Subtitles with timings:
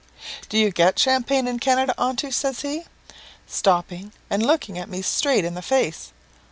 [0.49, 2.85] "'Do you get champagne in Canada, Aunty?' says he,
[3.45, 6.11] stopping and looking me straight in the face.